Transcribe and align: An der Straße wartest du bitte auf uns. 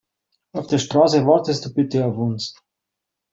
An 0.53 0.65
der 0.65 0.79
Straße 0.79 1.27
wartest 1.27 1.63
du 1.63 1.73
bitte 1.75 2.03
auf 2.07 2.17
uns. 2.17 2.55